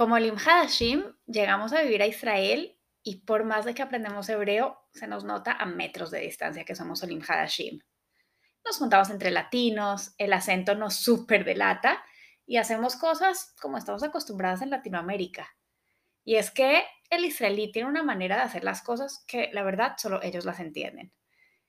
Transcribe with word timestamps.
Como 0.00 0.18
Lim 0.18 0.36
Hadashim, 0.38 1.14
llegamos 1.26 1.74
a 1.74 1.82
vivir 1.82 2.00
a 2.00 2.06
Israel 2.06 2.74
y 3.02 3.16
por 3.26 3.44
más 3.44 3.66
de 3.66 3.74
que 3.74 3.82
aprendemos 3.82 4.30
hebreo, 4.30 4.78
se 4.94 5.06
nos 5.06 5.24
nota 5.24 5.52
a 5.52 5.66
metros 5.66 6.10
de 6.10 6.20
distancia 6.20 6.64
que 6.64 6.74
somos 6.74 7.02
Olim 7.02 7.20
Hadashim. 7.20 7.80
Nos 8.64 8.78
juntamos 8.78 9.10
entre 9.10 9.30
latinos, 9.30 10.14
el 10.16 10.32
acento 10.32 10.74
nos 10.74 10.94
súper 10.94 11.44
delata 11.44 12.02
y 12.46 12.56
hacemos 12.56 12.96
cosas 12.96 13.54
como 13.60 13.76
estamos 13.76 14.02
acostumbradas 14.02 14.62
en 14.62 14.70
Latinoamérica. 14.70 15.54
Y 16.24 16.36
es 16.36 16.50
que 16.50 16.82
el 17.10 17.26
israelí 17.26 17.70
tiene 17.70 17.90
una 17.90 18.02
manera 18.02 18.36
de 18.36 18.42
hacer 18.44 18.64
las 18.64 18.80
cosas 18.80 19.22
que 19.28 19.50
la 19.52 19.62
verdad 19.64 19.96
solo 19.98 20.22
ellos 20.22 20.46
las 20.46 20.60
entienden. 20.60 21.12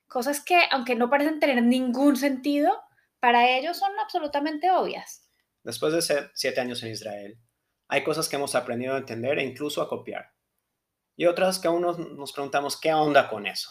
Cosas 0.06 0.42
que, 0.42 0.58
aunque 0.70 0.94
no 0.94 1.10
parecen 1.10 1.38
tener 1.38 1.62
ningún 1.62 2.16
sentido, 2.16 2.82
para 3.20 3.50
ellos 3.50 3.76
son 3.76 3.92
absolutamente 4.02 4.70
obvias. 4.70 5.28
Después 5.62 5.92
de 5.92 6.30
siete 6.32 6.60
años 6.62 6.82
en 6.82 6.92
Israel, 6.92 7.38
hay 7.92 8.02
cosas 8.02 8.26
que 8.26 8.36
hemos 8.36 8.54
aprendido 8.54 8.94
a 8.94 8.98
entender 8.98 9.38
e 9.38 9.44
incluso 9.44 9.82
a 9.82 9.88
copiar. 9.90 10.32
Y 11.14 11.26
otras 11.26 11.58
que 11.58 11.68
aún 11.68 11.82
nos, 11.82 12.32
preguntamos 12.32 12.80
qué 12.80 12.94
onda 12.94 13.28
con 13.28 13.46
eso. 13.46 13.70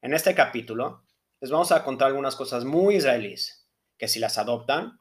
En 0.00 0.14
este 0.14 0.34
capítulo 0.34 1.04
les 1.38 1.50
vamos 1.50 1.70
a 1.70 1.84
contar 1.84 2.08
algunas 2.08 2.34
cosas 2.34 2.64
muy 2.64 2.96
israelíes, 2.96 3.68
que 3.98 4.08
si 4.08 4.20
las 4.20 4.38
adoptan, 4.38 4.98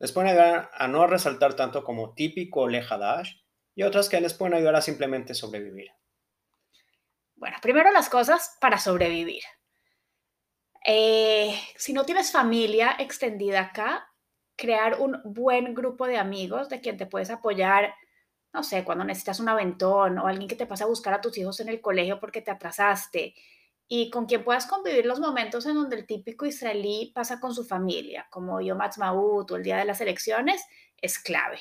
les 0.00 0.10
pueden 0.10 0.30
ayudar 0.30 0.68
a 0.74 0.88
no 0.88 1.06
resaltar 1.06 1.54
tanto 1.54 1.84
como 1.84 2.12
típico 2.12 2.66
lejadash, 2.66 3.34
y 3.76 3.84
otras 3.84 4.08
que 4.08 4.20
les 4.20 4.34
pueden 4.34 4.54
ayudar 4.54 4.74
a 4.74 4.82
simplemente 4.82 5.32
sobrevivir. 5.32 5.92
Bueno, 7.36 7.56
primero 7.62 7.92
las 7.92 8.08
cosas 8.08 8.56
para 8.60 8.78
sobrevivir. 8.78 9.44
Eh, 10.84 11.56
si 11.76 11.92
no 11.92 12.04
tienes 12.04 12.32
familia 12.32 12.96
extendida 12.98 13.60
acá, 13.60 14.11
crear 14.62 15.00
un 15.00 15.20
buen 15.24 15.74
grupo 15.74 16.06
de 16.06 16.18
amigos 16.18 16.68
de 16.68 16.80
quien 16.80 16.96
te 16.96 17.06
puedes 17.06 17.30
apoyar, 17.30 17.92
no 18.52 18.62
sé, 18.62 18.84
cuando 18.84 19.02
necesitas 19.02 19.40
un 19.40 19.48
aventón 19.48 20.18
o 20.18 20.28
alguien 20.28 20.46
que 20.46 20.54
te 20.54 20.66
pase 20.66 20.84
a 20.84 20.86
buscar 20.86 21.12
a 21.14 21.20
tus 21.20 21.36
hijos 21.36 21.58
en 21.58 21.68
el 21.68 21.80
colegio 21.80 22.20
porque 22.20 22.42
te 22.42 22.52
atrasaste 22.52 23.34
y 23.88 24.08
con 24.08 24.26
quien 24.26 24.44
puedas 24.44 24.66
convivir 24.66 25.04
los 25.04 25.18
momentos 25.18 25.66
en 25.66 25.74
donde 25.74 25.96
el 25.96 26.06
típico 26.06 26.46
israelí 26.46 27.10
pasa 27.12 27.40
con 27.40 27.52
su 27.52 27.64
familia, 27.64 28.28
como 28.30 28.60
Yom 28.60 28.80
Ha'atzmaut 28.80 29.50
o 29.50 29.56
el 29.56 29.64
día 29.64 29.78
de 29.78 29.84
las 29.84 30.00
elecciones, 30.00 30.64
es 30.96 31.18
clave. 31.18 31.58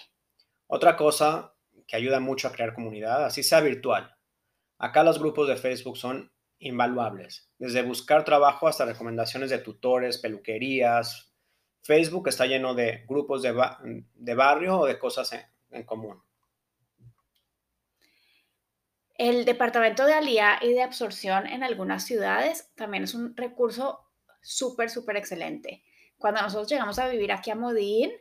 Otra 0.67 0.95
cosa 0.95 1.55
que 1.87 1.95
ayuda 1.95 2.19
mucho 2.19 2.47
a 2.47 2.51
crear 2.51 2.75
comunidad, 2.75 3.25
así 3.25 3.41
sea 3.41 3.61
virtual. 3.61 4.15
Acá 4.77 5.03
los 5.03 5.17
grupos 5.17 5.47
de 5.47 5.57
Facebook 5.57 5.97
son 5.97 6.31
invaluables, 6.59 7.49
desde 7.57 7.81
buscar 7.81 8.23
trabajo 8.23 8.67
hasta 8.67 8.85
recomendaciones 8.85 9.49
de 9.49 9.57
tutores, 9.57 10.19
peluquerías, 10.19 11.30
Facebook 11.81 12.27
está 12.27 12.45
lleno 12.45 12.73
de 12.73 13.05
grupos 13.07 13.41
de, 13.41 14.33
barrio 14.33 14.79
o 14.79 14.85
de 14.85 14.99
cosas 14.99 15.31
en, 15.71 15.83
común. 15.83 16.21
El 19.15 19.45
departamento 19.45 20.05
de 20.05 20.13
alía 20.13 20.59
y 20.61 20.73
de 20.73 20.81
absorción 20.81 21.47
en 21.47 21.63
algunas 21.63 22.05
ciudades 22.05 22.71
también 22.75 23.03
es 23.03 23.13
un 23.13 23.35
recurso 23.35 23.99
súper, 24.41 24.89
súper 24.89 25.17
excelente. 25.17 25.83
Cuando 26.17 26.41
nosotros 26.41 26.69
llegamos 26.69 26.97
a 26.99 27.07
vivir 27.07 27.31
aquí 27.31 27.51
a 27.51 27.55
Modín 27.55 28.11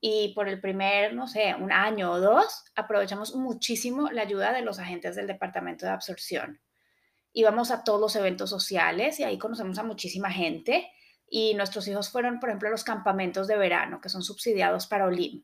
y 0.00 0.32
por 0.34 0.48
el 0.48 0.60
primer, 0.60 1.14
no 1.14 1.28
sé, 1.28 1.54
un 1.54 1.70
año 1.70 2.12
o 2.12 2.20
dos, 2.20 2.64
aprovechamos 2.74 3.34
muchísimo 3.34 4.10
la 4.10 4.22
ayuda 4.22 4.52
de 4.52 4.62
los 4.62 4.78
agentes 4.78 5.16
del 5.16 5.26
departamento 5.26 5.86
de 5.86 5.92
absorción. 5.92 6.60
Íbamos 7.32 7.70
a 7.70 7.84
todos 7.84 8.00
los 8.00 8.16
eventos 8.16 8.50
sociales 8.50 9.20
y 9.20 9.24
ahí 9.24 9.38
conocemos 9.38 9.78
a 9.78 9.84
muchísima 9.84 10.30
gente 10.30 10.90
y 11.34 11.54
nuestros 11.54 11.88
hijos 11.88 12.10
fueron, 12.10 12.40
por 12.40 12.50
ejemplo, 12.50 12.68
a 12.68 12.72
los 12.72 12.84
campamentos 12.84 13.46
de 13.48 13.56
verano 13.56 14.02
que 14.02 14.10
son 14.10 14.22
subsidiados 14.22 14.86
para 14.86 15.06
OLIM. 15.06 15.42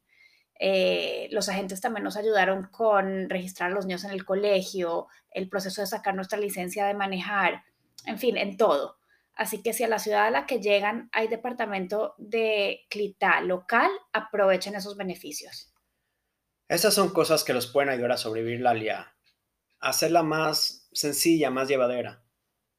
Eh, 0.61 1.29
los 1.33 1.49
agentes 1.49 1.81
también 1.81 2.05
nos 2.05 2.19
ayudaron 2.19 2.65
con 2.71 3.31
registrar 3.31 3.71
a 3.71 3.75
los 3.75 3.87
niños 3.87 4.05
en 4.05 4.11
el 4.11 4.27
colegio, 4.27 5.07
el 5.31 5.49
proceso 5.49 5.81
de 5.81 5.87
sacar 5.87 6.15
nuestra 6.15 6.39
licencia 6.39 6.87
de 6.87 6.93
manejar, 6.93 7.65
en 8.05 8.19
fin, 8.19 8.37
en 8.37 8.59
todo. 8.59 8.99
Así 9.35 9.63
que 9.63 9.73
si 9.73 9.83
a 9.83 9.89
la 9.89 9.99
ciudad 9.99 10.27
a 10.27 10.31
la 10.31 10.45
que 10.45 10.61
llegan 10.61 11.09
hay 11.11 11.27
departamento 11.27 12.15
de 12.19 12.81
CLITA 12.91 13.41
local, 13.41 13.91
aprovechen 14.13 14.75
esos 14.75 14.95
beneficios. 14.95 15.73
Esas 16.69 16.93
son 16.93 17.09
cosas 17.15 17.45
que 17.45 17.55
los 17.55 17.67
pueden 17.67 17.89
ayudar 17.89 18.13
a 18.13 18.19
sobrevivir 18.19 18.61
la 18.61 18.75
LIA, 18.75 19.15
hacerla 19.81 20.23
más 20.23 20.87
sencilla, 20.93 21.51
más 21.51 21.67
llevadera. 21.67 22.28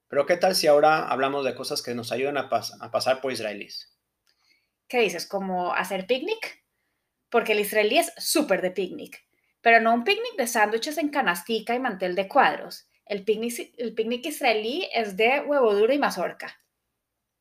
Pero 0.09 0.25
¿qué 0.25 0.37
tal 0.37 0.55
si 0.55 0.65
ahora 0.67 1.07
hablamos 1.07 1.45
de 1.45 1.55
cosas 1.55 1.83
que 1.83 1.93
nos 1.93 2.11
ayudan 2.11 2.37
a, 2.37 2.49
pasar 2.49 3.21
por 3.21 3.31
israelíes? 3.31 3.95
¿Qué 4.87 5.01
dices? 5.01 5.27
¿Como 5.27 5.73
hacer 5.73 6.07
picnic? 6.07 6.65
Porque 7.29 7.51
el 7.51 7.59
israelí 7.59 7.99
es 7.99 8.11
súper 8.17 8.63
de 8.63 8.71
picnic, 8.71 9.23
pero 9.61 9.79
no 9.79 9.93
un 9.93 10.03
picnic 10.03 10.35
de 10.35 10.47
sándwiches 10.47 10.97
en 10.97 11.09
canastica 11.09 11.75
y 11.75 11.79
mantel 11.79 12.15
de 12.15 12.27
cuadros. 12.27 12.89
El 13.05 13.23
picnic, 13.23 13.73
el 13.77 13.93
picnic 13.93 14.25
israelí 14.25 14.89
es 14.91 15.15
de 15.15 15.41
huevo 15.41 15.75
duro 15.75 15.93
y 15.93 15.99
mazorca. 15.99 16.59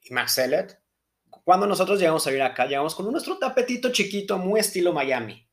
¿Y 0.02 0.12
Maxelet? 0.12 0.78
Cuando 1.44 1.66
nosotros 1.66 1.98
llegamos 1.98 2.26
a 2.26 2.30
vivir 2.30 2.42
acá, 2.42 2.66
llegamos 2.66 2.94
con 2.94 3.10
nuestro 3.10 3.38
tapetito 3.38 3.90
chiquito, 3.92 4.36
muy 4.36 4.60
estilo 4.60 4.92
Miami. 4.92 5.48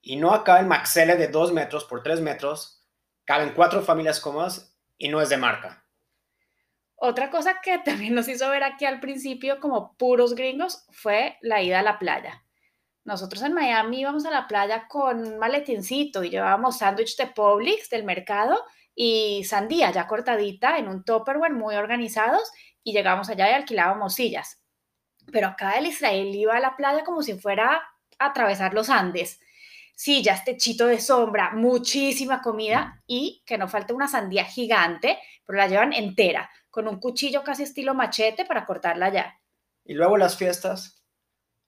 Y 0.00 0.16
no 0.16 0.32
acá 0.32 0.60
el 0.60 0.66
Maxelet 0.66 1.18
de 1.18 1.28
2 1.28 1.52
metros 1.52 1.84
por 1.84 2.02
3 2.02 2.22
metros, 2.22 2.86
caben 3.24 3.52
cuatro 3.54 3.82
familias 3.82 4.18
cómodas 4.18 4.78
y 4.96 5.08
no 5.08 5.20
es 5.20 5.28
de 5.28 5.36
marca. 5.36 5.82
Otra 6.96 7.30
cosa 7.30 7.60
que 7.62 7.78
también 7.84 8.14
nos 8.14 8.28
hizo 8.28 8.48
ver 8.48 8.64
aquí 8.64 8.84
al 8.84 9.00
principio 9.00 9.60
como 9.60 9.96
puros 9.96 10.34
gringos 10.34 10.86
fue 10.90 11.36
la 11.40 11.62
ida 11.62 11.80
a 11.80 11.82
la 11.82 11.98
playa. 11.98 12.44
Nosotros 13.04 13.42
en 13.42 13.52
Miami 13.52 14.00
íbamos 14.00 14.24
a 14.26 14.30
la 14.30 14.46
playa 14.46 14.86
con 14.86 15.26
un 15.26 15.38
maletincito 15.38 16.22
y 16.22 16.30
llevábamos 16.30 16.78
sándwich 16.78 17.16
de 17.16 17.26
Publix 17.26 17.90
del 17.90 18.04
mercado 18.04 18.64
y 18.94 19.42
sandía 19.44 19.90
ya 19.90 20.06
cortadita 20.06 20.78
en 20.78 20.86
un 20.86 21.04
Tupperware 21.04 21.52
muy 21.52 21.74
organizados 21.74 22.52
y 22.84 22.92
llegábamos 22.92 23.28
allá 23.28 23.50
y 23.50 23.54
alquilábamos 23.54 24.14
sillas. 24.14 24.62
Pero 25.32 25.48
acá 25.48 25.72
el 25.72 25.86
Israel 25.86 26.32
iba 26.32 26.56
a 26.56 26.60
la 26.60 26.76
playa 26.76 27.02
como 27.02 27.22
si 27.22 27.34
fuera 27.34 27.82
a 28.18 28.26
atravesar 28.26 28.74
los 28.74 28.88
Andes. 28.88 29.40
Sillas, 29.94 30.44
techito 30.44 30.86
de 30.86 31.00
sombra, 31.00 31.50
muchísima 31.52 32.40
comida 32.40 33.02
y 33.06 33.42
que 33.46 33.58
no 33.58 33.68
falte 33.68 33.92
una 33.92 34.08
sandía 34.08 34.44
gigante, 34.44 35.18
pero 35.44 35.58
la 35.58 35.66
llevan 35.66 35.92
entera 35.92 36.50
con 36.72 36.88
un 36.88 36.98
cuchillo 36.98 37.44
casi 37.44 37.64
estilo 37.64 37.94
machete 37.94 38.46
para 38.46 38.64
cortarla 38.64 39.12
ya. 39.12 39.38
Y 39.84 39.92
luego 39.92 40.16
las 40.16 40.38
fiestas, 40.38 41.04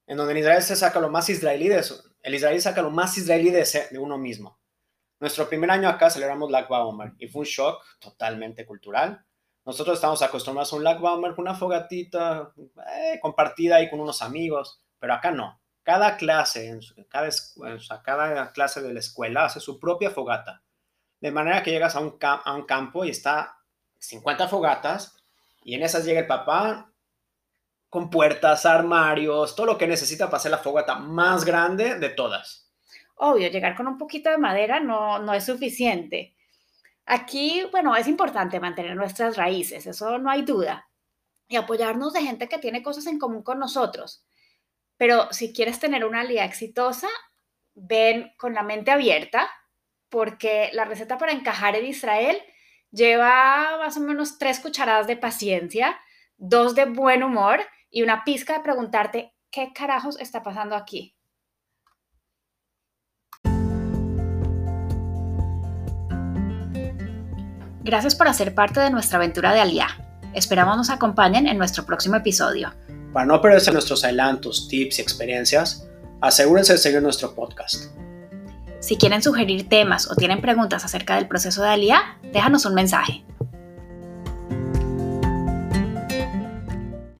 en 0.07 0.17
donde 0.17 0.33
en 0.33 0.39
Israel 0.39 0.63
se 0.63 0.77
saca 0.77 0.99
lo 0.99 1.11
más 1.11 1.29
israelí 1.29 1.69
de 1.69 1.79
eso. 1.79 2.03
El 2.23 2.35
israelí 2.35 2.59
saca 2.59 2.81
lo 2.81 2.91
más 2.91 3.17
israelí 3.19 3.51
de, 3.51 3.65
uno 3.99 4.17
mismo. 4.17 4.59
Nuestro 5.21 5.47
primer 5.47 5.71
año 5.71 5.91
acá 5.91 6.09
celebramos 6.09 6.51
Lag 6.51 6.69
Baomer 6.69 7.13
y 7.19 7.29
fue 7.29 7.41
un 7.41 7.47
shock 7.47 7.85
totalmente 8.01 8.65
cultural. 8.65 9.23
Nosotros 9.67 9.97
estamos 9.99 10.23
acostumbrados 10.23 10.73
a 10.73 10.77
un 10.77 10.85
Baomer 10.85 11.35
con 11.35 11.43
una 11.43 11.55
fogatita 11.55 12.55
eh, 12.57 13.19
compartida 13.21 13.77
ahí 13.77 13.91
con 13.91 14.01
unos 14.01 14.23
amigos, 14.23 14.83
pero 14.99 15.13
acá 15.13 15.31
no. 15.31 15.61
Cada 15.83 16.17
clase, 16.17 16.81
cada, 17.11 17.29
cada 18.03 18.53
clase 18.53 18.81
de 18.81 18.95
la 18.95 19.01
escuela 19.01 19.45
hace 19.45 19.61
su 19.61 19.79
propia 19.79 20.11
fogata. 20.11 20.63
De 21.21 21.31
manera 21.31 21.63
que 21.63 21.73
llegas 21.73 21.95
a 21.95 22.01
un 22.01 22.17
campo 22.67 23.05
y 23.05 23.11
está 23.11 23.59
50 24.09 24.49
fogatas 24.49 25.17
y 25.63 25.75
en 25.75 25.83
esas 25.83 26.05
llega 26.05 26.21
el 26.21 26.27
papá 26.27 26.91
con 27.89 28.11
puertas, 28.11 28.67
armarios, 28.67 29.55
todo 29.55 29.67
lo 29.67 29.79
que 29.79 29.87
necesita 29.87 30.27
para 30.27 30.39
hacer 30.39 30.51
la 30.51 30.59
fogata 30.59 30.97
más 30.97 31.45
grande 31.45 31.99
de 31.99 32.09
todas. 32.09 32.73
Obvio, 33.17 33.49
llegar 33.49 33.77
con 33.77 33.87
un 33.87 33.99
poquito 33.99 34.31
de 34.31 34.39
madera 34.39 34.81
no, 34.81 35.21
no 35.21 35.33
es 35.33 35.45
suficiente. 35.45 36.35
Aquí, 37.07 37.65
bueno, 37.71 37.95
es 37.95 38.09
importante 38.09 38.59
mantener 38.59 38.97
nuestras 38.97 39.37
raíces, 39.37 39.87
eso 39.87 40.19
no 40.19 40.31
hay 40.31 40.43
duda, 40.43 40.89
y 41.47 41.57
apoyarnos 41.57 42.13
de 42.13 42.23
gente 42.23 42.49
que 42.49 42.59
tiene 42.59 42.83
cosas 42.83 43.07
en 43.07 43.19
común 43.19 43.43
con 43.43 43.59
nosotros. 43.59 44.25
Pero 44.97 45.29
si 45.33 45.53
quieres 45.53 45.79
tener 45.79 46.05
una 46.05 46.21
alía 46.21 46.45
exitosa, 46.45 47.09
ven 47.75 48.33
con 48.39 48.55
la 48.55 48.63
mente 48.63 48.91
abierta, 48.91 49.51
porque 50.09 50.71
la 50.73 50.85
receta 50.85 51.19
para 51.19 51.33
encajar 51.33 51.77
en 51.77 51.87
Israel 51.87 52.41
Lleva 52.95 53.77
más 53.79 53.97
o 53.97 54.01
menos 54.01 54.39
tres 54.39 54.61
cucharadas 54.61 55.09
de 55.09 55.17
paciencia, 55.17 55.97
dos 56.37 56.77
de 56.77 56.85
buen 56.85 57.25
humor 57.25 57.59
y 57.91 58.03
una 58.03 58.23
pizca 58.23 58.53
de 58.53 58.61
preguntarte 58.61 59.35
qué 59.51 59.73
carajos 59.75 60.17
está 60.21 60.45
pasando 60.45 60.77
aquí. 60.77 61.17
Gracias 67.83 68.15
por 68.15 68.29
hacer 68.29 68.55
parte 68.55 68.79
de 68.79 68.91
nuestra 68.91 69.19
aventura 69.19 69.53
de 69.53 69.61
Aliá. 69.61 69.89
Esperamos 70.33 70.77
nos 70.77 70.91
acompañen 70.91 71.49
en 71.49 71.59
nuestro 71.59 71.85
próximo 71.85 72.15
episodio. 72.15 72.73
Para 73.13 73.27
no 73.27 73.43
perderse 73.43 73.73
nuestros 73.73 74.05
adelantos, 74.05 74.69
tips 74.69 75.01
y 75.01 75.03
experiencias, 75.03 75.89
asegúrense 76.21 76.75
de 76.75 76.79
seguir 76.79 77.03
nuestro 77.03 77.35
podcast. 77.35 77.93
Si 78.85 78.99
quieren 78.99 79.23
sugerir 79.23 79.67
temas 79.67 80.11
o 80.11 80.15
tienen 80.15 80.43
preguntas 80.43 80.85
acerca 80.85 81.17
del 81.17 81.27
proceso 81.27 81.63
de 81.63 81.71
Aliá, 81.71 82.19
déjanos 82.35 82.67
un 82.67 82.75
mensaje. 82.75 83.25